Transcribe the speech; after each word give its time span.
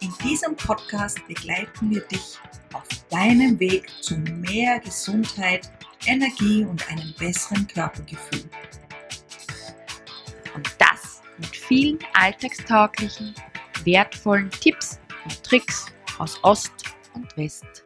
In 0.00 0.12
diesem 0.22 0.54
Podcast 0.56 1.26
begleiten 1.26 1.90
wir 1.90 2.02
dich 2.02 2.38
auf 2.72 2.84
deinem 3.10 3.58
Weg 3.58 3.90
zu 4.02 4.16
mehr 4.18 4.78
Gesundheit, 4.80 5.70
Energie 6.06 6.64
und 6.64 6.86
einem 6.90 7.14
besseren 7.18 7.66
Körpergefühl. 7.66 8.44
Und 10.54 10.74
das 10.78 11.22
mit 11.38 11.56
vielen 11.56 11.98
alltagstauglichen, 12.12 13.34
wertvollen 13.84 14.50
Tipps 14.50 15.00
und 15.24 15.42
Tricks 15.42 15.86
aus 16.18 16.38
Ost 16.42 16.72
und 17.14 17.34
West. 17.36 17.85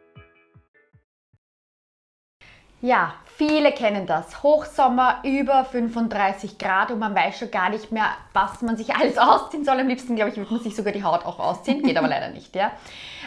Ja, 2.81 3.13
viele 3.37 3.71
kennen 3.71 4.07
das. 4.07 4.41
Hochsommer 4.41 5.19
über 5.23 5.65
35 5.65 6.57
Grad 6.57 6.89
und 6.89 6.97
man 6.97 7.13
weiß 7.13 7.37
schon 7.37 7.51
gar 7.51 7.69
nicht 7.69 7.91
mehr, 7.91 8.07
was 8.33 8.63
man 8.63 8.75
sich 8.75 8.95
alles 8.95 9.19
ausziehen 9.19 9.63
soll. 9.63 9.79
Am 9.79 9.87
liebsten, 9.87 10.15
glaube 10.15 10.31
ich, 10.31 10.37
würde 10.37 10.51
man 10.51 10.63
sich 10.63 10.75
sogar 10.75 10.91
die 10.91 11.03
Haut 11.03 11.25
auch 11.25 11.39
ausziehen. 11.39 11.83
Geht 11.83 11.97
aber 11.97 12.07
leider 12.07 12.29
nicht. 12.29 12.55
Ja? 12.55 12.71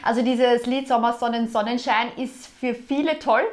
Also 0.03 0.23
dieses 0.23 0.67
Lied 0.67 0.89
Sommersonnen, 0.89 1.49
Sonnenschein 1.49 2.09
ist 2.17 2.49
für 2.49 2.75
viele 2.75 3.21
toll, 3.21 3.45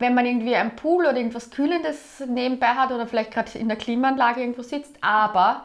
wenn 0.00 0.14
man 0.14 0.26
irgendwie 0.26 0.56
einen 0.56 0.74
Pool 0.74 1.06
oder 1.06 1.16
irgendwas 1.16 1.50
Kühlendes 1.50 2.22
nebenbei 2.26 2.66
hat 2.66 2.90
oder 2.90 3.06
vielleicht 3.06 3.30
gerade 3.30 3.56
in 3.56 3.68
der 3.68 3.78
Klimaanlage 3.78 4.40
irgendwo 4.40 4.62
sitzt. 4.62 4.96
Aber 5.00 5.64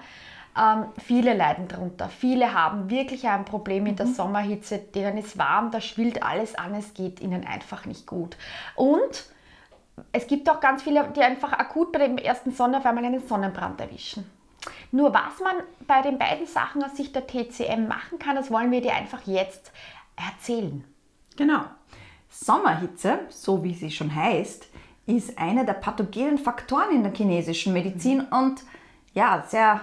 ähm, 0.56 0.86
viele 1.04 1.34
leiden 1.34 1.68
darunter. 1.68 2.08
Viele 2.10 2.54
haben 2.54 2.92
wirklich 2.92 3.28
ein 3.28 3.46
Problem 3.46 3.84
mit 3.84 3.98
der 3.98 4.06
mhm. 4.06 4.14
Sommerhitze. 4.14 4.78
Denen 4.78 5.18
ist 5.18 5.40
warm, 5.40 5.72
da 5.72 5.82
schwillt 5.82 6.22
alles 6.22 6.54
an, 6.54 6.76
es 6.76 6.94
geht 6.94 7.20
ihnen 7.20 7.48
einfach 7.48 7.86
nicht 7.86 8.06
gut. 8.06 8.38
Und 8.76 9.26
es 10.12 10.28
gibt 10.28 10.50
auch 10.50 10.60
ganz 10.60 10.84
viele, 10.84 11.08
die 11.16 11.22
einfach 11.22 11.54
akut 11.54 11.92
bei 11.92 12.00
dem 12.00 12.18
ersten 12.18 12.52
Sonnenaufwärm 12.52 12.98
einen 12.98 13.28
Sonnenbrand 13.28 13.80
erwischen. 13.82 14.26
Nur 14.92 15.14
was 15.14 15.40
man 15.44 15.56
bei 15.88 16.02
den 16.02 16.18
beiden 16.18 16.46
Sachen 16.46 16.84
aus 16.84 16.96
Sicht 16.96 17.16
der 17.16 17.26
TCM 17.26 17.88
machen 17.88 18.20
kann, 18.20 18.36
das 18.36 18.52
wollen 18.52 18.72
wir 18.72 18.82
dir 18.82 18.94
einfach 18.94 19.22
jetzt 19.26 19.72
erzählen. 20.16 20.84
Genau. 21.38 21.62
Sommerhitze, 22.30 23.20
so 23.30 23.64
wie 23.64 23.74
sie 23.74 23.92
schon 23.92 24.14
heißt, 24.14 24.68
ist 25.06 25.38
einer 25.38 25.66
der 25.66 25.74
pathogenen 25.74 26.38
Faktoren 26.38 26.96
in 26.96 27.04
der 27.04 27.14
chinesischen 27.14 27.74
Medizin 27.74 28.20
mhm. 28.20 28.38
und 28.38 28.64
ja, 29.14 29.44
sehr 29.48 29.82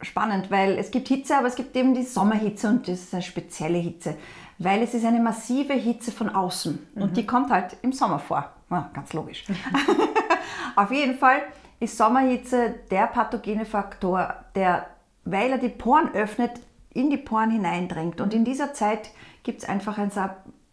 spannend, 0.00 0.50
weil 0.50 0.78
es 0.78 0.90
gibt 0.90 1.08
Hitze, 1.08 1.36
aber 1.36 1.48
es 1.48 1.56
gibt 1.56 1.76
eben 1.76 1.94
die 1.94 2.04
Sommerhitze 2.04 2.68
und 2.68 2.88
das 2.88 3.00
ist 3.00 3.14
eine 3.14 3.22
spezielle 3.22 3.78
Hitze, 3.78 4.16
weil 4.58 4.82
es 4.82 4.94
ist 4.94 5.04
eine 5.04 5.20
massive 5.20 5.74
Hitze 5.74 6.12
von 6.12 6.30
außen 6.30 6.86
mhm. 6.94 7.02
und 7.02 7.16
die 7.16 7.26
kommt 7.26 7.50
halt 7.50 7.76
im 7.82 7.92
Sommer 7.92 8.18
vor. 8.18 8.50
Ja, 8.70 8.90
ganz 8.94 9.12
logisch. 9.12 9.44
Auf 10.76 10.90
jeden 10.90 11.18
Fall 11.18 11.42
ist 11.80 11.96
Sommerhitze 11.96 12.74
der 12.90 13.06
pathogene 13.06 13.64
Faktor, 13.64 14.34
der, 14.54 14.86
weil 15.24 15.50
er 15.50 15.58
die 15.58 15.68
Poren 15.68 16.14
öffnet, 16.14 16.52
in 16.92 17.10
die 17.10 17.16
Poren 17.16 17.50
hineindrängt. 17.50 18.20
Und 18.20 18.34
in 18.34 18.44
dieser 18.44 18.72
Zeit 18.74 19.10
gibt 19.42 19.62
es 19.62 19.68
einfach 19.68 19.98
ein, 19.98 20.10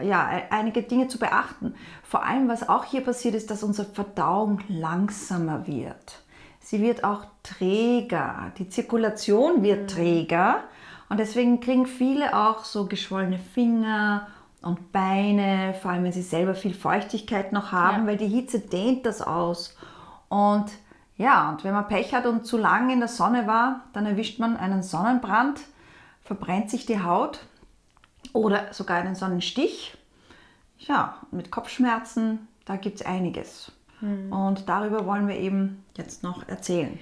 ja, 0.02 0.30
einige 0.50 0.84
Dinge 0.84 1.08
zu 1.08 1.18
beachten. 1.18 1.76
Vor 2.04 2.24
allem, 2.24 2.48
was 2.48 2.68
auch 2.68 2.86
hier 2.86 3.02
passiert, 3.02 3.36
ist, 3.36 3.50
dass 3.50 3.64
unsere 3.64 3.88
Verdauung 3.88 4.60
langsamer 4.68 5.66
wird. 5.68 6.22
Sie 6.60 6.82
wird 6.82 7.04
auch 7.04 7.26
träger. 7.44 8.52
Die 8.58 8.68
Zirkulation 8.68 9.64
wird 9.64 9.84
mhm. 9.84 9.88
träger. 9.88 10.64
Und 11.10 11.20
deswegen 11.20 11.62
kriegen 11.62 11.86
viele 11.86 12.36
auch 12.38 12.66
so 12.66 12.88
geschwollene 12.88 13.40
Finger 13.40 14.28
und 14.62 14.92
Beine, 14.92 15.76
vor 15.82 15.92
allem 15.92 16.04
wenn 16.04 16.12
sie 16.12 16.22
selber 16.22 16.56
viel 16.56 16.74
Feuchtigkeit 16.74 17.54
noch 17.54 17.72
haben, 17.72 18.02
ja. 18.02 18.08
weil 18.08 18.18
die 18.18 18.28
Hitze 18.28 18.60
dehnt 18.60 19.06
das 19.06 19.22
aus. 19.22 19.78
Und 20.30 20.66
ja, 21.18 21.50
und 21.50 21.64
wenn 21.64 21.74
man 21.74 21.88
Pech 21.88 22.14
hat 22.14 22.26
und 22.26 22.46
zu 22.46 22.58
lange 22.58 22.94
in 22.94 23.00
der 23.00 23.08
Sonne 23.08 23.48
war, 23.48 23.86
dann 23.94 24.06
erwischt 24.06 24.40
man 24.40 24.58
einen 24.58 24.84
Sonnenbrand, 24.84 25.62
verbrennt 26.24 26.70
sich 26.70 26.86
die 26.86 27.02
Haut 27.02 27.40
oder 28.34 28.74
sogar 28.74 28.98
einen 28.98 29.16
Sonnenstich. 29.16 29.98
Ja, 30.80 31.16
mit 31.32 31.50
Kopfschmerzen, 31.50 32.48
da 32.66 32.76
gibt 32.76 33.02
es 33.02 33.06
einiges. 33.06 33.72
Mhm. 34.02 34.32
Und 34.32 34.70
darüber 34.70 35.06
wollen 35.06 35.28
wir 35.28 35.38
eben 35.38 35.84
jetzt 35.96 36.22
noch 36.22 36.48
erzählen. 36.48 37.00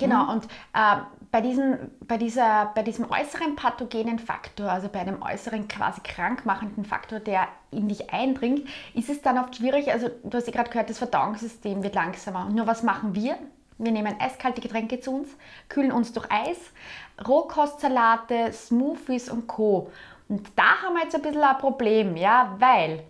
Genau, 0.00 0.24
mhm. 0.24 0.30
und 0.30 0.44
äh, 0.72 0.96
bei, 1.30 1.40
diesen, 1.40 1.90
bei, 2.08 2.16
dieser, 2.16 2.72
bei 2.74 2.82
diesem 2.82 3.08
äußeren 3.08 3.54
pathogenen 3.54 4.18
Faktor, 4.18 4.70
also 4.70 4.88
bei 4.88 5.00
einem 5.00 5.22
äußeren 5.22 5.68
quasi 5.68 6.00
krankmachenden 6.02 6.84
Faktor, 6.84 7.20
der 7.20 7.46
in 7.70 7.88
dich 7.88 8.12
eindringt, 8.12 8.66
ist 8.94 9.10
es 9.10 9.22
dann 9.22 9.38
oft 9.38 9.56
schwierig, 9.56 9.92
also 9.92 10.08
du 10.24 10.36
hast 10.36 10.46
ja 10.46 10.52
gerade 10.52 10.70
gehört, 10.70 10.90
das 10.90 10.98
Verdauungssystem 10.98 11.82
wird 11.82 11.94
langsamer. 11.94 12.46
Und 12.46 12.56
nur 12.56 12.66
was 12.66 12.82
machen 12.82 13.14
wir? 13.14 13.36
Wir 13.78 13.92
nehmen 13.92 14.14
eiskalte 14.18 14.60
Getränke 14.60 15.00
zu 15.00 15.14
uns, 15.14 15.28
kühlen 15.68 15.92
uns 15.92 16.12
durch 16.12 16.26
Eis, 16.30 16.58
Rohkostsalate, 17.26 18.52
Smoothies 18.52 19.30
und 19.30 19.46
Co. 19.46 19.90
Und 20.28 20.48
da 20.56 20.82
haben 20.82 20.94
wir 20.94 21.02
jetzt 21.02 21.14
ein 21.14 21.22
bisschen 21.22 21.42
ein 21.42 21.58
Problem, 21.58 22.16
ja, 22.16 22.54
weil 22.58 23.04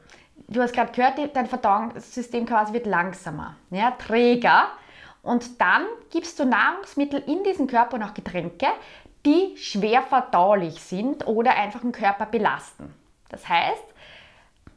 du 0.49 0.63
hast 0.63 0.73
gerade 0.73 0.93
gehört, 0.93 1.37
dein 1.37 1.47
Verdauungssystem 1.47 2.47
quasi 2.47 2.73
wird 2.73 2.87
langsamer, 2.87 3.57
ja, 3.71 3.93
träger. 3.93 4.69
Und 5.23 5.61
dann 5.61 5.85
gibst 6.11 6.39
du 6.39 6.45
Nahrungsmittel 6.45 7.23
in 7.27 7.45
diesen 7.45 7.67
Körper 7.67 7.97
und 7.97 8.03
auch 8.03 8.15
Getränke, 8.15 8.67
die 9.27 9.57
schwer 9.57 10.03
verdaulich 10.03 10.81
sind 10.81 11.27
oder 11.27 11.55
einfach 11.57 11.81
den 11.81 11.93
Körper 11.93 12.27
belasten. 12.27 12.95
Das 13.29 13.49
heißt, 13.49 13.85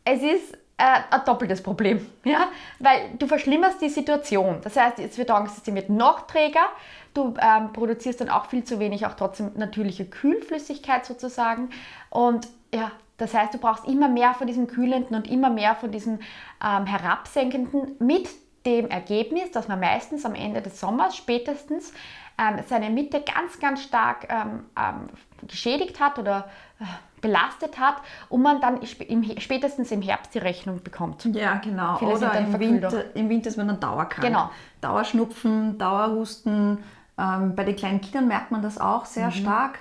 es 0.06 0.22
ist 0.22 0.54
äh, 0.78 1.00
ein 1.12 1.22
doppeltes 1.26 1.64
Problem, 1.64 2.06
ja? 2.24 2.50
weil 2.80 3.12
du 3.18 3.28
verschlimmerst 3.28 3.82
die 3.82 3.90
Situation. 3.90 4.60
Das 4.64 4.76
heißt, 4.76 5.00
das 5.00 5.16
Verdauungssystem 5.16 5.76
wird 5.76 5.90
noch 5.90 6.28
träger, 6.28 6.68
du 7.14 7.34
ähm, 7.40 7.72
produzierst 7.72 8.22
dann 8.22 8.30
auch 8.30 8.48
viel 8.48 8.64
zu 8.64 8.80
wenig, 8.80 9.06
auch 9.06 9.14
trotzdem 9.14 9.52
natürliche 9.56 10.06
Kühlflüssigkeit 10.06 11.06
sozusagen. 11.06 11.70
Und 12.10 12.48
ja, 12.74 12.92
das 13.18 13.34
heißt, 13.34 13.54
du 13.54 13.60
brauchst 13.60 13.86
immer 13.86 14.10
mehr 14.10 14.34
von 14.34 14.48
diesem 14.48 14.68
kühlenden 14.68 15.16
und 15.16 15.30
immer 15.30 15.50
mehr 15.50 15.76
von 15.76 15.92
diesem 15.92 16.20
ähm, 16.64 16.86
herabsenkenden 16.86 17.96
mit 18.00 18.28
dem 18.66 18.90
Ergebnis, 18.90 19.52
dass 19.52 19.68
man 19.68 19.80
meistens 19.80 20.26
am 20.26 20.36
Ende 20.36 20.62
des 20.62 20.80
Sommers 20.80 21.16
spätestens 21.16 21.94
ähm, 22.38 22.64
seine 22.68 22.90
Mitte 22.90 23.22
ganz, 23.22 23.60
ganz 23.60 23.84
stark 23.84 24.28
ähm, 24.30 24.66
ähm, 24.78 25.10
geschädigt 25.48 26.00
hat 26.00 26.18
oder 26.18 26.48
äh, 26.80 26.86
belastet 27.22 27.80
hat 27.80 27.96
und 28.30 28.42
man 28.42 28.60
dann 28.60 28.82
im, 29.08 29.40
spätestens 29.40 29.92
im 29.92 30.02
Herbst 30.02 30.34
die 30.34 30.40
Rechnung 30.40 30.82
bekommt. 30.84 31.26
Ja, 31.26 31.56
genau. 31.56 31.98
Viele 31.98 32.16
oder 32.16 32.38
im 32.38 32.60
Winter, 32.60 33.16
im 33.16 33.30
Winter 33.30 33.50
ist 33.50 33.58
man 33.58 33.68
dann 33.68 33.80
dauerkrank. 33.80 34.28
Genau. 34.28 34.50
Dauerschnupfen, 34.82 35.78
Dauerhusten. 35.78 36.80
Ähm, 37.18 37.56
bei 37.56 37.64
den 37.64 37.76
kleinen 37.76 38.02
Kindern 38.02 38.28
merkt 38.28 38.52
man 38.52 38.62
das 38.62 38.78
auch 38.80 39.06
sehr 39.06 39.28
mhm. 39.28 39.32
stark, 39.32 39.80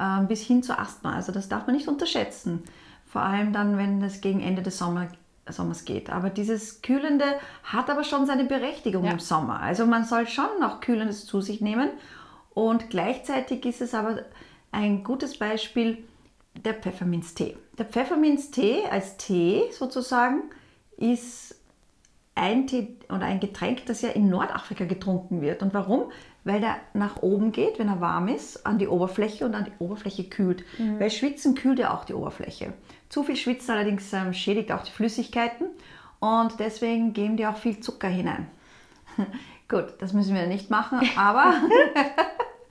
ähm, 0.00 0.26
bis 0.26 0.42
hin 0.42 0.62
zu 0.62 0.78
Asthma. 0.78 1.14
Also 1.14 1.32
das 1.32 1.48
darf 1.48 1.66
man 1.66 1.76
nicht 1.76 1.88
unterschätzen. 1.88 2.62
Vor 3.06 3.22
allem 3.22 3.52
dann, 3.52 3.78
wenn 3.78 4.02
es 4.02 4.20
gegen 4.20 4.40
Ende 4.40 4.62
des 4.62 4.78
Sommers 5.48 5.84
geht. 5.84 6.10
Aber 6.10 6.30
dieses 6.30 6.82
Kühlende 6.82 7.24
hat 7.64 7.90
aber 7.90 8.04
schon 8.04 8.26
seine 8.26 8.44
Berechtigung 8.44 9.04
ja. 9.04 9.12
im 9.12 9.18
Sommer. 9.18 9.60
Also 9.60 9.86
man 9.86 10.04
soll 10.04 10.26
schon 10.26 10.60
noch 10.60 10.80
Kühlendes 10.80 11.26
zu 11.26 11.40
sich 11.40 11.60
nehmen. 11.60 11.90
Und 12.54 12.90
gleichzeitig 12.90 13.64
ist 13.64 13.80
es 13.80 13.94
aber 13.94 14.22
ein 14.70 15.04
gutes 15.04 15.38
Beispiel 15.38 16.04
der 16.54 16.74
Pfefferminztee. 16.74 17.56
Der 17.78 17.86
Pfefferminztee 17.86 18.84
als 18.90 19.16
Tee 19.16 19.64
sozusagen 19.70 20.50
ist 20.96 21.56
ein 22.34 22.66
Tee 22.66 22.96
oder 23.08 23.22
ein 23.22 23.40
Getränk, 23.40 23.86
das 23.86 24.02
ja 24.02 24.10
in 24.10 24.28
Nordafrika 24.28 24.84
getrunken 24.84 25.40
wird. 25.40 25.62
Und 25.62 25.74
warum? 25.74 26.10
Weil 26.44 26.60
der 26.60 26.76
nach 26.92 27.22
oben 27.22 27.52
geht, 27.52 27.78
wenn 27.78 27.88
er 27.88 28.00
warm 28.00 28.28
ist, 28.28 28.66
an 28.66 28.78
die 28.78 28.88
Oberfläche 28.88 29.44
und 29.44 29.54
an 29.54 29.64
die 29.64 29.72
Oberfläche 29.78 30.24
kühlt. 30.24 30.64
Mhm. 30.78 30.98
Weil 30.98 31.10
Schwitzen 31.10 31.54
kühlt 31.54 31.78
ja 31.78 31.94
auch 31.94 32.04
die 32.04 32.14
Oberfläche. 32.14 32.72
Zu 33.08 33.22
viel 33.22 33.36
Schwitzen 33.36 33.72
allerdings 33.72 34.12
ähm, 34.12 34.32
schädigt 34.32 34.72
auch 34.72 34.82
die 34.82 34.90
Flüssigkeiten 34.90 35.66
und 36.18 36.58
deswegen 36.58 37.12
geben 37.12 37.36
die 37.36 37.46
auch 37.46 37.56
viel 37.56 37.80
Zucker 37.80 38.08
hinein. 38.08 38.48
Gut, 39.68 39.94
das 40.00 40.12
müssen 40.12 40.34
wir 40.34 40.46
nicht 40.46 40.70
machen, 40.70 41.00
aber 41.16 41.54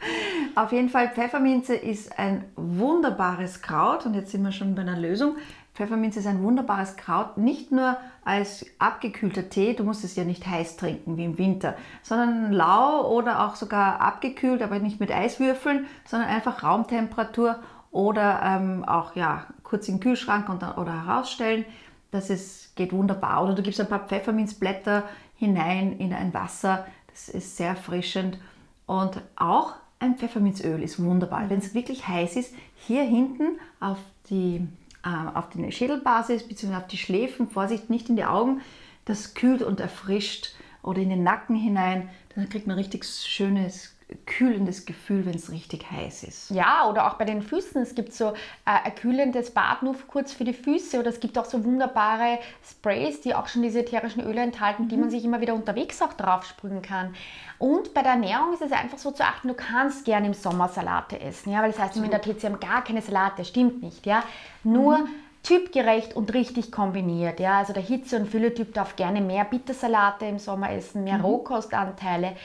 auf 0.55 0.71
jeden 0.71 0.89
Fall 0.89 1.09
Pfefferminze 1.09 1.75
ist 1.75 2.17
ein 2.17 2.45
wunderbares 2.55 3.61
Kraut 3.61 4.05
und 4.05 4.13
jetzt 4.13 4.31
sind 4.31 4.43
wir 4.43 4.51
schon 4.51 4.75
bei 4.75 4.81
einer 4.81 4.99
Lösung. 4.99 5.35
Pfefferminze 5.73 6.19
ist 6.19 6.27
ein 6.27 6.43
wunderbares 6.43 6.97
Kraut, 6.97 7.37
nicht 7.37 7.71
nur 7.71 7.97
als 8.25 8.65
abgekühlter 8.77 9.49
Tee, 9.49 9.73
du 9.73 9.83
musst 9.83 10.03
es 10.03 10.15
ja 10.15 10.25
nicht 10.25 10.45
heiß 10.45 10.77
trinken 10.77 11.17
wie 11.17 11.25
im 11.25 11.37
Winter, 11.37 11.75
sondern 12.03 12.51
lau 12.51 13.09
oder 13.09 13.45
auch 13.45 13.55
sogar 13.55 14.01
abgekühlt, 14.01 14.61
aber 14.61 14.79
nicht 14.79 14.99
mit 14.99 15.11
Eiswürfeln, 15.11 15.87
sondern 16.05 16.29
einfach 16.29 16.63
Raumtemperatur 16.63 17.59
oder 17.91 18.41
ähm, 18.43 18.83
auch 18.85 19.15
ja, 19.15 19.45
kurz 19.63 19.87
in 19.87 19.95
den 19.95 20.01
Kühlschrank 20.01 20.49
und, 20.49 20.63
oder 20.77 21.05
herausstellen. 21.05 21.65
Das 22.11 22.29
ist, 22.29 22.75
geht 22.75 22.91
wunderbar. 22.91 23.43
Oder 23.43 23.55
du 23.55 23.61
gibst 23.61 23.79
ein 23.79 23.87
paar 23.87 24.07
Pfefferminzblätter 24.07 25.03
hinein 25.37 25.97
in 25.97 26.13
ein 26.13 26.33
Wasser. 26.33 26.85
Das 27.07 27.29
ist 27.29 27.57
sehr 27.57 27.69
erfrischend. 27.69 28.37
Und 28.85 29.21
auch 29.35 29.75
ein 29.99 30.17
Pfefferminzöl 30.17 30.81
ist 30.83 31.01
wunderbar. 31.01 31.49
Wenn 31.49 31.59
es 31.59 31.73
wirklich 31.73 32.07
heiß 32.07 32.35
ist, 32.35 32.53
hier 32.75 33.03
hinten 33.03 33.59
auf 33.79 33.97
die, 34.29 34.67
auf 35.03 35.49
die 35.49 35.71
Schädelbasis 35.71 36.47
bzw. 36.47 36.75
auf 36.75 36.87
die 36.87 36.97
Schläfen, 36.97 37.49
Vorsicht, 37.49 37.89
nicht 37.89 38.09
in 38.09 38.15
die 38.15 38.25
Augen, 38.25 38.61
das 39.05 39.33
kühlt 39.33 39.61
und 39.61 39.79
erfrischt 39.79 40.53
oder 40.83 41.01
in 41.01 41.09
den 41.09 41.23
Nacken 41.23 41.55
hinein, 41.55 42.09
dann 42.35 42.49
kriegt 42.49 42.67
man 42.67 42.77
richtig 42.77 43.05
schönes 43.05 43.95
kühlendes 44.25 44.85
Gefühl, 44.85 45.25
wenn 45.25 45.35
es 45.35 45.51
richtig 45.51 45.89
heiß 45.89 46.23
ist. 46.23 46.51
Ja, 46.51 46.87
oder 46.89 47.07
auch 47.07 47.15
bei 47.15 47.25
den 47.25 47.41
Füßen. 47.41 47.81
Es 47.81 47.95
gibt 47.95 48.13
so 48.13 48.29
äh, 48.29 48.33
ein 48.65 48.95
kühlendes 48.95 49.51
Bad 49.51 49.83
nur 49.83 49.95
kurz 50.07 50.33
für 50.33 50.43
die 50.43 50.53
Füße 50.53 50.99
oder 50.99 51.09
es 51.09 51.19
gibt 51.19 51.37
auch 51.37 51.45
so 51.45 51.63
wunderbare 51.63 52.39
Sprays, 52.69 53.21
die 53.21 53.33
auch 53.33 53.47
schon 53.47 53.61
diese 53.61 53.79
ätherischen 53.79 54.23
Öle 54.23 54.41
enthalten, 54.41 54.83
mhm. 54.83 54.89
die 54.89 54.97
man 54.97 55.09
sich 55.09 55.23
immer 55.23 55.41
wieder 55.41 55.53
unterwegs 55.53 56.01
auch 56.01 56.13
drauf 56.13 56.45
sprühen 56.45 56.81
kann. 56.81 57.15
Und 57.57 57.93
bei 57.93 58.01
der 58.01 58.13
Ernährung 58.13 58.53
ist 58.53 58.61
es 58.61 58.71
einfach 58.71 58.97
so 58.97 59.11
zu 59.11 59.23
achten, 59.23 59.47
du 59.47 59.53
kannst 59.53 60.05
gerne 60.05 60.27
im 60.27 60.33
Sommer 60.33 60.67
Salate 60.67 61.19
essen, 61.19 61.51
ja, 61.51 61.61
weil 61.61 61.71
das 61.71 61.79
heißt, 61.79 61.97
im 61.97 62.03
Winter 62.03 62.21
TCM 62.21 62.59
gar 62.59 62.83
keine 62.83 63.01
Salate, 63.01 63.45
stimmt 63.45 63.81
nicht, 63.83 64.05
ja. 64.05 64.23
Nur 64.63 64.99
mhm 64.99 65.09
typgerecht 65.43 66.15
und 66.15 66.33
richtig 66.33 66.71
kombiniert. 66.71 67.39
Ja? 67.39 67.59
Also 67.59 67.73
der 67.73 67.83
Hitze- 67.83 68.17
und 68.17 68.27
Fülletyp 68.27 68.73
darf 68.73 68.95
gerne 68.95 69.21
mehr 69.21 69.45
Bittersalate 69.45 70.25
im 70.25 70.39
Sommer 70.39 70.71
essen, 70.71 71.03
mehr 71.03 71.17
mhm. 71.17 71.25
Rohkostanteile. 71.25 72.35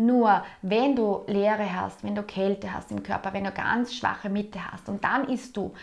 Nur 0.00 0.42
wenn 0.62 0.96
du 0.96 1.24
Leere 1.26 1.74
hast, 1.74 2.02
wenn 2.02 2.14
du 2.14 2.22
Kälte 2.22 2.72
hast 2.72 2.90
im 2.90 3.02
Körper, 3.02 3.34
wenn 3.34 3.44
du 3.44 3.52
ganz 3.52 3.94
schwache 3.94 4.30
Mitte 4.30 4.58
hast 4.72 4.88
und 4.88 5.04
dann 5.04 5.28
isst 5.28 5.58
du 5.58 5.74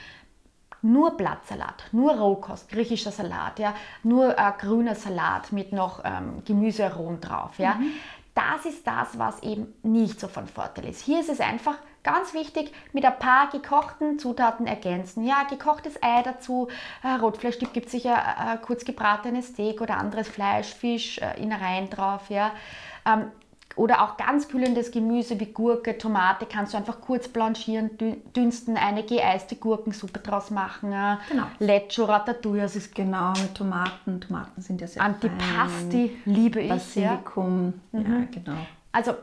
nur 0.81 1.15
Blattsalat, 1.15 1.85
nur 1.91 2.15
Rohkost, 2.17 2.67
griechischer 2.69 3.11
Salat, 3.11 3.59
ja, 3.59 3.75
nur 4.01 4.37
äh, 4.37 4.51
grüner 4.57 4.95
Salat 4.95 5.51
mit 5.51 5.71
noch 5.71 6.01
ähm, 6.03 6.43
Gemüsearomen 6.45 7.21
drauf, 7.21 7.59
ja. 7.59 7.75
Mhm. 7.75 7.91
Das 8.33 8.65
ist 8.65 8.85
das, 8.85 9.19
was 9.19 9.41
eben 9.43 9.73
nicht 9.83 10.19
so 10.19 10.27
von 10.27 10.47
Vorteil 10.47 10.85
ist. 10.85 11.01
Hier 11.01 11.19
ist 11.19 11.29
es 11.29 11.39
einfach 11.39 11.75
ganz 12.03 12.33
wichtig, 12.33 12.71
mit 12.93 13.05
ein 13.05 13.19
paar 13.19 13.49
gekochten 13.49 14.17
Zutaten 14.17 14.65
ergänzen. 14.65 15.25
Ja, 15.25 15.43
gekochtes 15.49 16.01
Ei 16.01 16.23
dazu, 16.23 16.69
äh, 17.03 17.19
Rotfleischstück 17.19 17.73
gibt 17.73 17.89
sicher 17.89 18.15
äh, 18.15 18.57
kurz 18.65 18.83
gebratenes 18.83 19.49
Steak 19.49 19.81
oder 19.81 19.97
anderes 19.97 20.27
Fleisch, 20.27 20.73
Fisch, 20.73 21.19
äh, 21.19 21.39
Innereien 21.39 21.89
drauf, 21.89 22.29
ja. 22.29 22.51
Ähm, 23.05 23.31
oder 23.77 24.01
auch 24.03 24.17
ganz 24.17 24.47
kühlendes 24.47 24.91
Gemüse 24.91 25.39
wie 25.39 25.45
Gurke, 25.45 25.97
Tomate 25.97 26.45
kannst 26.45 26.73
du 26.73 26.77
einfach 26.77 26.99
kurz 26.99 27.27
blanchieren, 27.27 27.91
dünsten, 28.35 28.75
eine 28.75 29.03
geeiste 29.03 29.55
Gurkensuppe 29.55 30.19
draus 30.19 30.51
machen. 30.51 30.91
Genau. 31.29 31.45
Leccio, 31.59 32.05
Ratatouille. 32.05 32.63
Das 32.63 32.75
ist 32.75 32.93
genau, 32.93 33.29
mit 33.33 33.55
Tomaten. 33.55 34.19
Tomaten 34.19 34.61
sind 34.61 34.81
ja 34.81 34.87
sehr 34.87 35.01
Antipasti 35.01 36.19
fein. 36.23 36.33
liebe 36.33 36.61
ich. 36.61 36.69
Basilikum, 36.69 37.73
ja, 37.91 37.99
mhm. 37.99 38.13
ja 38.13 38.27
genau. 38.31 38.57
Also 38.91 39.13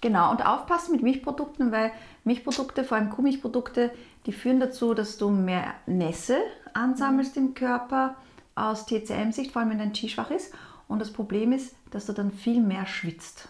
Genau, 0.00 0.30
und 0.30 0.46
aufpassen 0.46 0.92
mit 0.92 1.02
Milchprodukten, 1.02 1.72
weil 1.72 1.90
Milchprodukte, 2.22 2.84
vor 2.84 2.98
allem 2.98 3.10
Kuhmilchprodukte, 3.10 3.90
die 4.26 4.32
führen 4.32 4.60
dazu, 4.60 4.94
dass 4.94 5.18
du 5.18 5.28
mehr 5.28 5.74
Nässe 5.86 6.38
ansammelst 6.72 7.36
im 7.36 7.54
Körper 7.54 8.14
aus 8.54 8.86
TCM-Sicht, 8.86 9.50
vor 9.50 9.60
allem 9.60 9.72
wenn 9.72 9.78
dein 9.78 9.92
Qi 9.92 10.08
schwach 10.08 10.30
ist. 10.30 10.54
Und 10.86 11.00
das 11.00 11.12
Problem 11.12 11.50
ist, 11.50 11.74
dass 11.90 12.06
du 12.06 12.12
dann 12.12 12.30
viel 12.30 12.60
mehr 12.60 12.86
schwitzt 12.86 13.48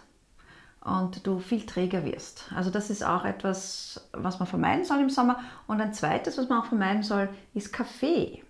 und 0.81 1.25
du 1.27 1.39
viel 1.39 1.65
träger 1.65 2.05
wirst. 2.05 2.45
Also 2.55 2.69
das 2.69 2.89
ist 2.89 3.03
auch 3.03 3.25
etwas, 3.25 4.09
was 4.13 4.39
man 4.39 4.47
vermeiden 4.47 4.85
soll 4.85 4.99
im 4.99 5.09
Sommer. 5.09 5.39
Und 5.67 5.81
ein 5.81 5.93
zweites, 5.93 6.37
was 6.37 6.49
man 6.49 6.61
auch 6.61 6.65
vermeiden 6.65 7.03
soll, 7.03 7.29
ist 7.53 7.73
Kaffee. 7.73 8.43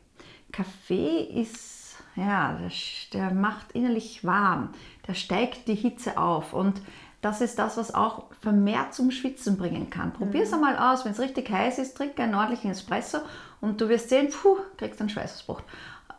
Kaffee 0.51 1.23
ist, 1.23 1.97
ja, 2.15 2.53
der, 2.53 2.71
der 3.13 3.33
macht 3.33 3.71
innerlich 3.73 4.23
warm, 4.23 4.69
der 5.07 5.13
steigt 5.13 5.67
die 5.67 5.75
Hitze 5.75 6.17
auf 6.17 6.53
und 6.53 6.81
das 7.21 7.41
ist 7.41 7.59
das, 7.59 7.75
was 7.75 7.93
auch 7.93 8.25
vermehrt 8.39 8.93
zum 8.93 9.11
Schwitzen 9.11 9.57
bringen 9.57 9.89
kann. 9.89 10.13
Probier 10.13 10.43
es 10.43 10.49
mhm. 10.49 10.63
einmal 10.63 10.77
aus, 10.77 11.03
wenn 11.03 11.11
es 11.11 11.19
richtig 11.19 11.49
heiß 11.49 11.77
ist, 11.77 11.97
trink 11.97 12.19
einen 12.19 12.35
ordentlichen 12.35 12.71
Espresso 12.71 13.19
und 13.59 13.81
du 13.81 13.89
wirst 13.89 14.09
sehen, 14.09 14.29
puh, 14.29 14.57
kriegst 14.77 15.01
einen 15.01 15.09
Schweißausbruch. 15.09 15.61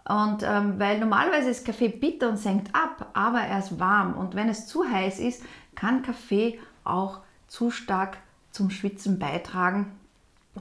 Und 0.08 0.42
ähm, 0.42 0.78
weil 0.78 0.98
normalerweise 0.98 1.50
ist 1.50 1.64
Kaffee 1.64 1.88
bitter 1.88 2.28
und 2.28 2.36
senkt 2.36 2.74
ab, 2.74 3.10
aber 3.12 3.40
er 3.40 3.58
ist 3.58 3.78
warm. 3.78 4.14
Und 4.14 4.34
wenn 4.34 4.48
es 4.48 4.66
zu 4.66 4.84
heiß 4.88 5.18
ist, 5.20 5.42
kann 5.74 6.02
Kaffee 6.02 6.58
auch 6.84 7.20
zu 7.46 7.70
stark 7.70 8.18
zum 8.50 8.70
Schwitzen 8.70 9.18
beitragen, 9.18 9.92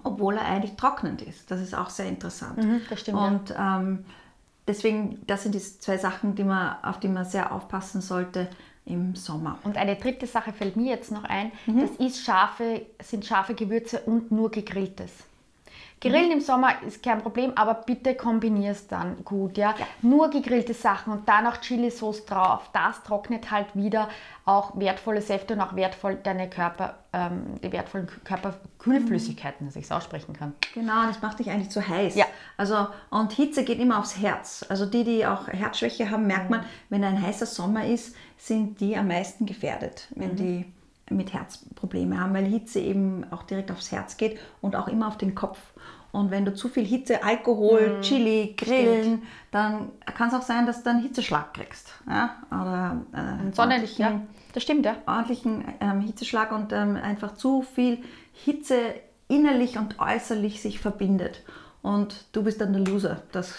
obwohl 0.03 0.35
er 0.35 0.45
eigentlich 0.45 0.75
trocknend 0.75 1.21
ist. 1.21 1.49
Das 1.49 1.61
ist 1.61 1.73
auch 1.73 1.89
sehr 1.89 2.07
interessant. 2.07 2.57
Mhm, 2.57 2.81
das 2.89 2.99
stimmt. 2.99 3.17
Und 3.17 3.55
ähm, 3.57 4.05
deswegen, 4.67 5.21
das 5.25 5.43
sind 5.43 5.55
die 5.55 5.59
zwei 5.59 5.97
Sachen, 5.97 6.35
die 6.35 6.43
man, 6.43 6.75
auf 6.83 6.99
die 6.99 7.07
man 7.07 7.25
sehr 7.25 7.51
aufpassen 7.51 8.01
sollte 8.01 8.47
im 8.85 9.15
Sommer. 9.15 9.57
Und 9.63 9.77
eine 9.77 9.95
dritte 9.95 10.27
Sache 10.27 10.53
fällt 10.53 10.75
mir 10.75 10.89
jetzt 10.89 11.11
noch 11.11 11.23
ein. 11.23 11.51
Mhm. 11.65 11.81
Das 11.81 11.91
ist 11.91 12.23
scharfe, 12.23 12.85
sind 13.01 13.25
scharfe 13.25 13.53
Gewürze 13.53 13.99
und 14.01 14.31
nur 14.31 14.51
gegrilltes. 14.51 15.11
Grillen 16.01 16.27
mhm. 16.27 16.31
im 16.33 16.41
Sommer 16.41 16.81
ist 16.85 17.03
kein 17.03 17.21
Problem, 17.21 17.51
aber 17.55 17.73
bitte 17.73 18.15
kombinier 18.15 18.71
es 18.71 18.87
dann 18.87 19.23
gut, 19.25 19.57
ja? 19.57 19.75
ja? 19.77 19.85
Nur 20.01 20.29
gegrillte 20.29 20.73
Sachen 20.73 21.11
und 21.11 21.27
dann 21.27 21.45
auch 21.47 21.57
Chili-Sauce 21.57 22.25
drauf. 22.25 22.69
Das 22.73 23.03
trocknet 23.03 23.51
halt 23.51 23.67
wieder 23.73 24.09
auch 24.45 24.79
wertvolle 24.79 25.21
Säfte 25.21 25.53
und 25.53 25.61
auch 25.61 25.75
wertvoll 25.75 26.15
deine 26.15 26.49
Körper, 26.49 26.95
ähm, 27.11 27.59
die 27.61 27.71
wertvollen 27.71 28.07
Körperkühlflüssigkeiten, 28.23 29.67
dass 29.67 29.75
ich 29.75 29.85
es 29.85 29.91
aussprechen 29.91 30.33
kann. 30.33 30.53
Genau, 30.73 31.03
das 31.07 31.21
macht 31.21 31.39
dich 31.39 31.49
eigentlich 31.49 31.69
zu 31.69 31.85
heiß. 31.85 32.15
Ja. 32.15 32.25
Also, 32.57 32.87
und 33.09 33.31
Hitze 33.33 33.63
geht 33.63 33.79
immer 33.79 33.99
aufs 33.99 34.17
Herz. 34.17 34.65
Also 34.69 34.85
die, 34.85 35.03
die 35.03 35.25
auch 35.25 35.47
Herzschwäche 35.47 36.09
haben, 36.09 36.27
merkt 36.27 36.49
mhm. 36.49 36.57
man, 36.57 36.65
wenn 36.89 37.03
ein 37.03 37.21
heißer 37.21 37.45
Sommer 37.45 37.85
ist, 37.85 38.15
sind 38.37 38.79
die 38.79 38.95
am 38.95 39.07
meisten 39.09 39.45
gefährdet, 39.45 40.07
wenn 40.15 40.31
mhm. 40.31 40.35
die 40.35 40.73
mit 41.09 41.33
Herzprobleme 41.33 42.19
haben, 42.19 42.33
weil 42.33 42.45
Hitze 42.45 42.79
eben 42.79 43.25
auch 43.31 43.43
direkt 43.43 43.71
aufs 43.71 43.91
Herz 43.91 44.17
geht 44.17 44.39
und 44.61 44.75
auch 44.75 44.87
immer 44.87 45.07
auf 45.07 45.17
den 45.17 45.35
Kopf. 45.35 45.59
Und 46.11 46.31
wenn 46.31 46.43
du 46.43 46.53
zu 46.53 46.69
viel 46.69 46.85
Hitze, 46.85 47.23
Alkohol, 47.23 47.99
mm, 47.99 48.01
Chili, 48.01 48.55
Grillen, 48.57 49.03
stimmt. 49.03 49.23
dann 49.51 49.91
kann 50.17 50.29
es 50.29 50.33
auch 50.33 50.41
sein, 50.41 50.65
dass 50.65 50.81
du 50.81 50.89
einen 50.89 51.01
Hitzeschlag 51.01 51.53
kriegst. 51.53 51.93
Ja? 52.07 52.35
Oder 52.49 53.01
äh, 53.13 53.53
Sonnenlicht, 53.53 53.99
ja. 53.99 54.21
Das 54.53 54.63
stimmt, 54.63 54.85
ja. 54.85 54.95
Ordentlichen 55.05 55.63
ähm, 55.79 56.01
Hitzeschlag 56.01 56.51
und 56.51 56.73
ähm, 56.73 56.95
einfach 56.95 57.35
zu 57.35 57.61
viel 57.61 57.99
Hitze 58.33 58.75
innerlich 59.27 59.77
und 59.77 59.99
äußerlich 59.99 60.61
sich 60.61 60.79
verbindet 60.79 61.43
und 61.81 62.25
du 62.33 62.43
bist 62.43 62.59
dann 62.59 62.73
der 62.73 62.81
Loser. 62.81 63.21
Das 63.31 63.53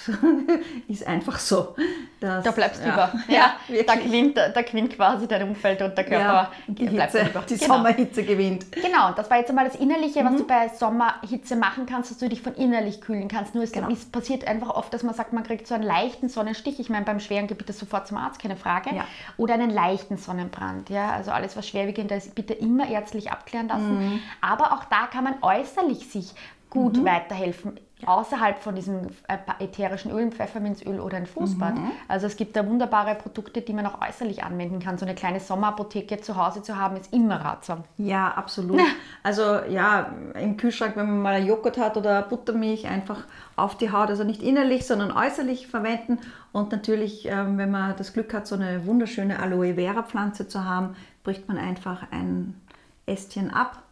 ist 0.89 1.07
einfach 1.07 1.39
so. 1.39 1.75
Das, 2.21 2.45
da 2.45 2.51
bleibst 2.51 2.83
du 2.83 2.87
ja, 2.87 2.93
über. 2.93 3.13
Ja, 3.29 3.55
ja 3.69 3.83
da, 3.83 3.95
gewinnt, 3.95 4.37
da 4.37 4.61
gewinnt 4.61 4.95
quasi 4.95 5.27
dein 5.27 5.49
Umfeld 5.49 5.81
und 5.81 5.97
der 5.97 6.05
Körper. 6.05 6.25
Ja, 6.25 6.51
die, 6.67 6.87
Hitze, 6.87 7.31
die 7.49 7.57
genau. 7.57 7.77
Sommerhitze 7.77 8.23
gewinnt. 8.23 8.71
Genau, 8.73 9.13
das 9.13 9.31
war 9.31 9.39
jetzt 9.39 9.49
einmal 9.49 9.65
das 9.65 9.77
Innerliche, 9.77 10.23
was 10.23 10.33
mhm. 10.33 10.37
du 10.37 10.47
bei 10.47 10.69
Sommerhitze 10.69 11.57
machen 11.57 11.87
kannst, 11.87 12.11
dass 12.11 12.19
du 12.19 12.29
dich 12.29 12.43
von 12.43 12.55
innerlich 12.57 13.01
kühlen 13.01 13.27
kannst. 13.29 13.55
Nur 13.55 13.65
es, 13.65 13.73
genau. 13.73 13.89
es 13.91 14.05
passiert 14.05 14.47
einfach 14.47 14.69
oft, 14.69 14.93
dass 14.93 15.03
man 15.03 15.15
sagt, 15.15 15.33
man 15.33 15.43
kriegt 15.43 15.67
so 15.67 15.75
einen 15.75 15.85
leichten 15.85 16.29
Sonnenstich. 16.29 16.79
Ich 16.79 16.91
meine, 16.91 17.07
beim 17.07 17.21
schweren 17.21 17.47
Gebiet 17.47 17.71
ist 17.71 17.79
sofort 17.79 18.07
zum 18.07 18.19
Arzt, 18.19 18.39
keine 18.39 18.57
Frage. 18.57 18.95
Ja. 18.95 19.07
Oder 19.39 19.55
einen 19.55 19.71
leichten 19.71 20.19
Sonnenbrand. 20.19 20.91
Ja? 20.91 21.11
Also 21.13 21.31
alles, 21.31 21.57
was 21.57 21.67
schwerwiegend 21.67 22.13
ist, 22.13 22.35
bitte 22.35 22.53
immer 22.53 22.87
ärztlich 22.87 23.31
abklären 23.31 23.69
lassen. 23.69 23.99
Mhm. 23.99 24.21
Aber 24.43 24.75
auch 24.75 24.85
da 24.85 25.07
kann 25.07 25.25
man 25.25 25.37
äußerlich 25.41 26.11
sich 26.11 26.35
gut 26.69 26.99
mhm. 26.99 27.07
weiterhelfen 27.07 27.81
außerhalb 28.09 28.59
von 28.59 28.75
diesem 28.75 29.09
äh, 29.29 29.39
ätherischen 29.59 30.11
Öl, 30.11 30.31
Pfefferminzöl 30.31 31.01
oder 31.01 31.17
ein 31.17 31.27
Fußbad. 31.27 31.75
Mhm. 31.75 31.91
Also 32.09 32.27
es 32.27 32.37
gibt 32.37 32.57
da 32.57 32.67
wunderbare 32.67 33.15
Produkte, 33.15 33.63
die 33.63 33.73
man 33.73 33.87
auch 33.87 34.01
äußerlich 34.07 34.45
anwenden 34.45 34.81
kann. 34.81 34.99
So 34.99 35.07
eine 35.07 35.15
kleine 35.15 35.41
Sommerapotheke 35.41 36.21
zu 36.21 36.37
Hause 36.37 36.63
zu 36.63 36.77
haben, 36.77 36.97
ist 36.97 37.13
immer 37.13 37.37
ratsam. 37.37 37.85
Ja, 37.97 38.29
absolut. 38.29 38.81
also 39.23 39.43
ja, 39.69 40.13
im 40.35 40.57
Kühlschrank, 40.57 40.97
wenn 40.97 41.07
man 41.07 41.23
mal 41.23 41.45
Joghurt 41.45 41.79
hat 41.79 41.97
oder 41.97 42.23
Buttermilch, 42.23 42.87
einfach 42.87 43.25
auf 43.57 43.77
die 43.77 43.93
Haut, 43.93 44.09
also 44.09 44.25
nicht 44.25 44.43
innerlich, 44.43 44.87
sondern 44.87 45.13
äußerlich 45.13 45.67
verwenden. 45.67 46.19
Und 46.53 46.73
natürlich, 46.73 47.27
ähm, 47.27 47.59
wenn 47.59 47.71
man 47.71 47.97
das 47.97 48.13
Glück 48.13 48.33
hat, 48.35 48.47
so 48.47 48.55
eine 48.55 48.87
wunderschöne 48.87 49.39
Aloe 49.39 49.75
Vera 49.75 50.03
Pflanze 50.03 50.49
zu 50.49 50.65
haben, 50.65 50.97
bricht 51.23 51.49
man 51.49 51.59
einfach 51.59 52.05
ein 52.11 52.61
Ästchen 53.07 53.51
ab 53.53 53.83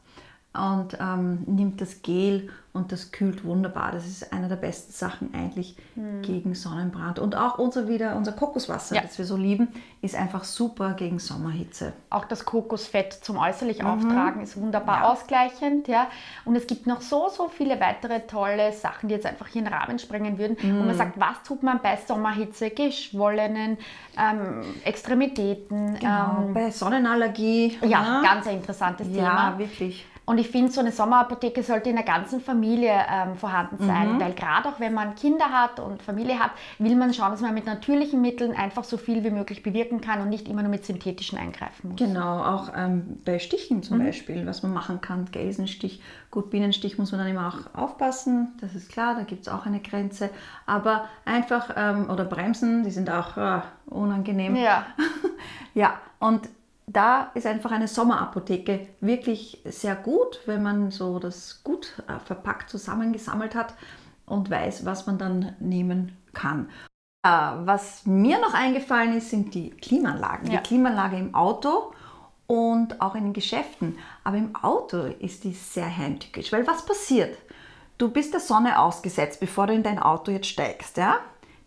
und 0.59 0.99
ähm, 1.00 1.45
nimmt 1.47 1.81
das 1.81 2.03
Gel 2.03 2.49
und 2.73 2.93
das 2.93 3.12
kühlt 3.12 3.45
wunderbar. 3.45 3.93
Das 3.93 4.07
ist 4.07 4.33
eine 4.33 4.49
der 4.49 4.57
besten 4.57 4.93
Sachen 4.93 5.35
eigentlich 5.35 5.77
mhm. 5.97 6.23
gegen 6.23 6.55
Sonnenbrand. 6.55 7.19
Und 7.19 7.35
auch 7.35 7.59
unser 7.59 7.88
wieder 7.88 8.15
unser 8.15 8.33
Kokoswasser, 8.33 8.97
ja. 8.97 9.03
das 9.03 9.19
wir 9.19 9.25
so 9.25 9.37
lieben, 9.37 9.69
ist 10.00 10.15
einfach 10.15 10.45
super 10.45 10.93
gegen 10.93 11.19
Sommerhitze. 11.19 11.93
Auch 12.11 12.25
das 12.25 12.45
Kokosfett 12.45 13.12
zum 13.12 13.38
äußerlich 13.38 13.83
mhm. 13.83 13.88
auftragen 13.88 14.43
ist 14.43 14.57
wunderbar 14.57 14.99
ja. 14.99 15.05
ausgleichend, 15.11 15.88
ja. 15.88 16.09
Und 16.45 16.57
es 16.57 16.67
gibt 16.67 16.87
noch 16.87 17.00
so 17.00 17.29
so 17.29 17.49
viele 17.49 17.81
weitere 17.81 18.21
tolle 18.21 18.73
Sachen, 18.73 19.09
die 19.09 19.15
jetzt 19.15 19.27
einfach 19.27 19.49
hier 19.49 19.61
in 19.61 19.67
den 19.67 19.75
Rahmen 19.75 19.99
sprengen 19.99 20.38
würden. 20.38 20.57
Mhm. 20.61 20.81
Und 20.81 20.87
man 20.87 20.97
sagt, 20.97 21.19
was 21.19 21.43
tut 21.45 21.62
man 21.62 21.81
bei 21.83 21.97
Sommerhitze, 21.97 22.71
geschwollenen 22.71 23.79
ähm, 24.17 24.62
Extremitäten, 24.85 25.99
genau. 25.99 26.43
ähm, 26.43 26.55
bei 26.55 26.71
Sonnenallergie. 26.71 27.79
Ja, 27.83 27.88
ja, 27.88 28.23
ganz 28.23 28.47
ein 28.47 28.57
interessantes 28.57 29.09
Thema. 29.09 29.50
Ja, 29.50 29.59
wirklich 29.59 30.07
Und 30.29 30.37
ich 30.39 30.49
finde, 30.51 30.71
so 30.71 30.81
eine 30.81 30.93
Sommerapotheke 30.93 31.63
sollte 31.63 31.89
in 31.89 31.97
der 31.97 32.05
ganzen 32.05 32.41
Familie 32.41 32.93
ähm, 33.11 33.35
vorhanden 33.37 33.79
sein, 33.79 34.15
Mhm. 34.17 34.21
weil 34.21 34.35
gerade 34.35 34.69
auch 34.69 34.79
wenn 34.79 34.93
man 34.93 35.15
Kinder 35.15 35.47
hat 35.47 35.81
und 35.81 36.03
Familie 36.03 36.39
hat, 36.39 36.51
will 36.79 36.97
man 36.97 37.15
schauen, 37.15 37.31
dass 37.31 37.41
man 37.41 37.55
mit 37.55 37.65
natürlichen 37.65 38.21
Mitteln 38.21 38.55
einfach 38.55 38.85
so 38.85 38.99
viel 38.99 39.25
wie 39.25 39.31
möglich 39.31 39.63
bewirken 39.63 40.01
kann 40.03 40.21
und 40.21 40.29
nicht 40.29 40.47
immer 40.47 40.61
nur 40.63 40.71
mit 40.71 40.85
synthetischen 40.85 41.39
eingreifen 41.39 41.89
muss. 41.91 41.99
Genau, 41.99 42.43
auch 42.45 42.71
ähm, 42.77 43.19
bei 43.25 43.39
Stichen 43.39 43.79
Mhm. 43.79 43.83
zum 43.83 43.99
Beispiel, 44.05 44.47
was 44.47 44.63
man 44.63 44.75
machen 44.75 45.01
kann. 45.01 45.25
Gelsenstich, 45.33 46.03
gut, 46.31 46.51
Bienenstich 46.51 46.99
muss 46.99 47.11
man 47.11 47.21
dann 47.23 47.29
immer 47.31 47.49
auch 47.49 47.81
aufpassen, 47.81 48.53
das 48.61 48.75
ist 48.75 48.91
klar, 48.93 49.15
da 49.15 49.23
gibt 49.23 49.43
es 49.43 49.49
auch 49.49 49.65
eine 49.65 49.81
Grenze. 49.81 50.29
Aber 50.67 51.07
einfach, 51.25 51.71
ähm, 51.75 52.11
oder 52.11 52.25
Bremsen, 52.27 52.85
die 52.85 52.91
sind 52.91 53.09
auch 53.11 53.37
äh, 53.39 53.61
unangenehm. 53.87 54.57
Ja. 54.57 54.85
Ja, 55.75 55.95
und 56.19 56.49
da 56.88 57.30
ist 57.35 57.47
einfach 57.47 57.71
eine 57.71 57.87
Sommerapotheke 57.87 58.88
wirklich 59.00 59.62
sehr 59.66 59.95
gut, 59.95 60.40
wenn 60.47 60.62
man 60.62 60.90
so 60.90 61.18
das 61.18 61.62
gut 61.62 62.02
äh, 62.09 62.18
verpackt 62.18 62.71
zusammengesammelt 62.71 63.54
hat 63.54 63.75
und 64.26 64.50
weiß, 64.50 64.85
was 64.85 65.07
man 65.07 65.18
dann 65.18 65.54
nehmen 65.61 66.16
kann. 66.33 66.71
Äh, 67.23 67.28
was 67.28 68.07
mir 68.07 68.40
noch 68.40 68.54
eingefallen 68.54 69.16
ist, 69.16 69.30
sind 69.30 69.54
die 69.54 69.71
Klimaanlagen. 69.71 70.50
Ja. 70.50 70.61
Die 70.61 70.66
Klimaanlage 70.66 71.18
im 71.18 71.35
Auto 71.35 71.92
und 72.47 73.00
auch 73.02 73.14
in 73.14 73.25
den 73.25 73.33
Geschäften. 73.35 73.99
Aber 74.25 74.38
im 74.38 74.57
Auto 74.57 75.02
ist 75.02 75.45
die 75.45 75.52
sehr 75.52 75.95
heimtückisch, 75.95 76.52
weil 76.52 76.66
was 76.66 76.87
passiert? 76.87 77.37
Du 77.99 78.11
bist 78.11 78.33
der 78.33 78.40
Sonne 78.40 78.78
ausgesetzt, 78.78 79.40
bevor 79.40 79.66
du 79.66 79.75
in 79.75 79.83
dein 79.83 79.99
Auto 79.99 80.30
jetzt 80.30 80.47
steigst, 80.47 80.97
ja? 80.97 81.18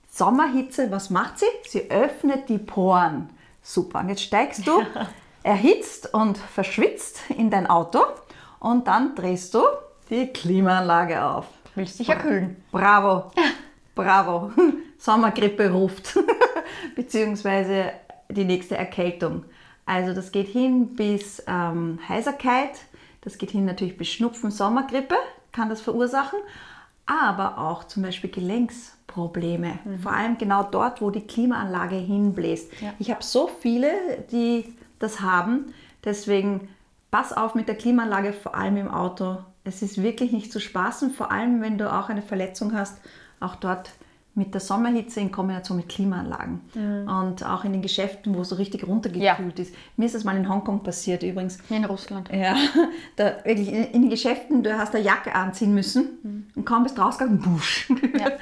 Sommerhitze, 0.09 0.89
was 0.89 1.09
macht 1.09 1.39
sie? 1.39 1.45
Sie 1.67 1.91
öffnet 1.91 2.49
die 2.49 2.57
Poren. 2.57 3.29
Super. 3.61 3.99
Und 3.99 4.09
jetzt 4.09 4.23
steigst 4.23 4.65
du 4.67 4.81
erhitzt 5.43 6.13
und 6.13 6.37
verschwitzt 6.37 7.21
in 7.29 7.49
dein 7.49 7.67
Auto 7.67 7.99
und 8.59 8.87
dann 8.87 9.15
drehst 9.15 9.53
du 9.53 9.63
die 10.09 10.27
Klimaanlage 10.27 11.23
auf. 11.23 11.47
Willst 11.75 11.99
dich 11.99 12.09
erkühlen. 12.09 12.63
Bravo, 12.71 13.31
bravo. 13.95 14.51
Sommergrippe 14.97 15.71
ruft, 15.71 16.19
beziehungsweise 16.95 17.91
die 18.29 18.45
nächste 18.45 18.77
Erkältung. 18.77 19.45
Also 19.85 20.13
das 20.13 20.31
geht 20.31 20.47
hin 20.47 20.95
bis 20.95 21.41
ähm, 21.47 21.97
Heiserkeit, 22.07 22.71
das 23.21 23.39
geht 23.39 23.49
hin 23.49 23.65
natürlich 23.65 23.97
bis 23.97 24.09
Schnupfen, 24.09 24.51
Sommergrippe, 24.51 25.15
kann 25.51 25.69
das 25.69 25.81
verursachen, 25.81 26.37
aber 27.05 27.57
auch 27.57 27.83
zum 27.83 28.03
Beispiel 28.03 28.29
Gelenksprobleme. 28.29 29.79
Vor 30.01 30.13
allem 30.13 30.37
genau 30.37 30.63
dort, 30.63 31.01
wo 31.01 31.09
die 31.09 31.27
Klimaanlage 31.27 31.95
hinbläst. 31.95 32.71
Ja. 32.81 32.93
Ich 32.99 33.11
habe 33.11 33.23
so 33.23 33.49
viele, 33.59 33.89
die 34.31 34.75
das 34.99 35.21
haben, 35.21 35.73
deswegen 36.03 36.69
pass 37.09 37.33
auf 37.33 37.55
mit 37.55 37.67
der 37.67 37.75
Klimaanlage, 37.75 38.33
vor 38.33 38.55
allem 38.55 38.77
im 38.77 38.89
Auto. 38.89 39.37
Es 39.63 39.81
ist 39.81 40.01
wirklich 40.01 40.31
nicht 40.31 40.51
zu 40.51 40.59
spaßen, 40.59 41.11
vor 41.11 41.31
allem 41.31 41.61
wenn 41.61 41.77
du 41.77 41.91
auch 41.91 42.09
eine 42.09 42.21
Verletzung 42.21 42.73
hast, 42.73 42.99
auch 43.39 43.55
dort 43.55 43.91
mit 44.33 44.53
der 44.53 44.61
Sommerhitze 44.61 45.19
in 45.19 45.31
Kombination 45.31 45.77
mit 45.77 45.89
Klimaanlagen. 45.89 46.61
Und 47.07 47.45
auch 47.45 47.65
in 47.65 47.73
den 47.73 47.81
Geschäften, 47.81 48.33
wo 48.35 48.41
es 48.41 48.49
so 48.49 48.55
richtig 48.55 48.87
runtergekühlt 48.87 49.59
ist. 49.59 49.75
Mir 49.97 50.05
ist 50.05 50.15
das 50.15 50.23
mal 50.23 50.37
in 50.37 50.47
Hongkong 50.47 50.83
passiert 50.83 51.23
übrigens. 51.23 51.57
In 51.69 51.83
Russland. 51.83 52.29
Ja, 52.31 52.55
da 53.17 53.43
wirklich 53.43 53.67
in, 53.67 53.83
in 53.83 54.01
den 54.03 54.09
Geschäften, 54.09 54.63
du 54.63 54.77
hast 54.77 54.95
eine 54.95 55.03
Jacke 55.03 55.35
anziehen 55.35 55.73
müssen 55.73 56.47
und 56.55 56.65
kaum 56.65 56.83
bist 56.83 56.97
rausgegangen, 56.97 57.41
busch. 57.41 57.89
Ja. 58.17 58.31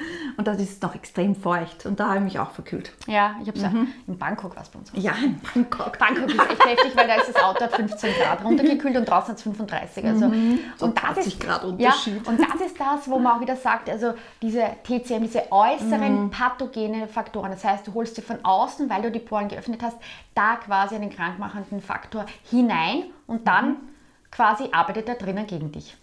Das 0.56 0.68
ist 0.68 0.82
noch 0.82 0.94
extrem 0.94 1.34
feucht 1.34 1.86
und 1.86 2.00
da 2.00 2.08
habe 2.08 2.18
ich 2.18 2.24
mich 2.24 2.38
auch 2.38 2.50
verkühlt. 2.50 2.92
Ja, 3.06 3.36
ich 3.42 3.48
habe 3.48 3.56
es 3.56 3.62
ja 3.62 3.72
in 4.06 4.18
Bangkok 4.18 4.56
was 4.56 4.68
bei 4.68 4.78
uns. 4.78 4.90
Ja, 4.94 5.12
in 5.22 5.40
Bangkok. 5.40 5.98
Bangkok 5.98 6.28
ist 6.28 6.40
echt 6.40 6.64
heftig, 6.64 6.96
weil 6.96 7.06
da 7.06 7.14
ist 7.14 7.28
das 7.34 7.42
Auto 7.42 7.60
hat 7.64 7.74
15 7.74 8.14
Grad 8.14 8.44
runtergekühlt 8.44 8.96
und 8.96 9.08
draußen 9.08 9.30
hat 9.30 9.36
es 9.36 9.42
35. 9.42 10.04
Also, 10.04 10.32
So 10.76 10.86
und 10.86 10.96
das 10.96 11.14
20 11.14 11.26
ist, 11.26 11.40
Grad 11.40 11.62
ja, 11.62 11.68
Unterschied. 11.68 12.26
und 12.26 12.40
das 12.40 12.60
ist 12.66 12.80
das, 12.80 13.08
wo 13.08 13.18
man 13.18 13.36
auch 13.36 13.40
wieder 13.40 13.56
sagt, 13.56 13.88
also 13.88 14.14
diese 14.42 14.62
TCM, 14.84 15.22
diese 15.22 15.50
äußeren 15.52 16.30
pathogene 16.30 17.06
Faktoren. 17.08 17.50
Das 17.50 17.64
heißt, 17.64 17.86
du 17.86 17.94
holst 17.94 18.16
dir 18.16 18.22
von 18.22 18.44
außen, 18.44 18.90
weil 18.90 19.02
du 19.02 19.10
die 19.10 19.20
Poren 19.20 19.48
geöffnet 19.48 19.82
hast, 19.82 19.96
da 20.34 20.56
quasi 20.56 20.94
einen 20.94 21.10
krankmachenden 21.10 21.80
Faktor 21.80 22.26
hinein 22.50 23.04
und 23.26 23.46
dann 23.46 23.76
quasi 24.30 24.68
arbeitet 24.72 25.08
er 25.08 25.14
drinnen 25.16 25.46
gegen 25.46 25.72
dich. 25.72 25.96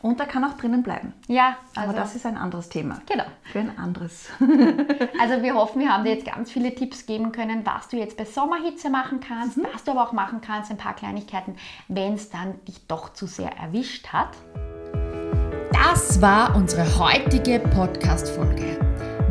Und 0.00 0.20
er 0.20 0.26
kann 0.26 0.44
auch 0.44 0.56
drinnen 0.56 0.82
bleiben. 0.82 1.12
Ja, 1.26 1.56
also, 1.74 1.90
Aber 1.90 1.98
das 1.98 2.14
ist 2.14 2.24
ein 2.24 2.36
anderes 2.36 2.68
Thema. 2.68 3.00
genau. 3.06 3.24
Für 3.52 3.60
ein 3.60 3.76
anderes. 3.78 4.28
Also 5.20 5.42
wir 5.42 5.54
hoffen, 5.54 5.80
wir 5.80 5.92
haben 5.92 6.04
dir 6.04 6.12
jetzt 6.14 6.26
ganz 6.26 6.50
viele 6.50 6.74
Tipps 6.74 7.04
geben 7.06 7.32
können, 7.32 7.66
was 7.66 7.88
du 7.88 7.96
jetzt 7.96 8.16
bei 8.16 8.24
Sommerhitze 8.24 8.88
machen 8.88 9.20
kannst, 9.20 9.58
was 9.72 9.82
du 9.84 9.90
aber 9.90 10.04
auch 10.04 10.12
machen 10.12 10.40
kannst, 10.40 10.70
ein 10.70 10.76
paar 10.76 10.94
Kleinigkeiten, 10.94 11.56
wenn 11.88 12.14
es 12.14 12.30
dann 12.30 12.54
dich 12.66 12.86
doch 12.86 13.12
zu 13.12 13.26
sehr 13.26 13.50
erwischt 13.58 14.08
hat. 14.08 14.30
Das 15.72 16.20
war 16.20 16.54
unsere 16.54 16.84
heutige 16.98 17.58
Podcast-Folge. 17.58 18.78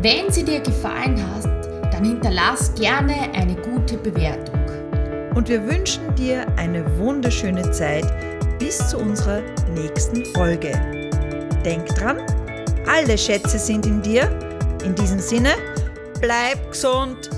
Wenn 0.00 0.30
sie 0.30 0.44
dir 0.44 0.60
gefallen 0.60 1.18
hat, 1.34 1.92
dann 1.92 2.04
hinterlass 2.04 2.74
gerne 2.74 3.32
eine 3.34 3.54
gute 3.56 3.96
Bewertung. 3.96 4.60
Und 5.34 5.48
wir 5.48 5.66
wünschen 5.66 6.14
dir 6.14 6.46
eine 6.56 6.98
wunderschöne 6.98 7.70
Zeit 7.70 8.06
bis 8.58 8.88
zu 8.88 8.98
unserer 8.98 9.40
nächsten 9.74 10.24
Folge. 10.34 10.72
Denk 11.64 11.86
dran, 11.94 12.18
alle 12.86 13.16
Schätze 13.16 13.58
sind 13.58 13.86
in 13.86 14.02
dir. 14.02 14.28
In 14.84 14.94
diesem 14.94 15.18
Sinne, 15.18 15.54
bleib 16.20 16.70
gesund, 16.70 17.30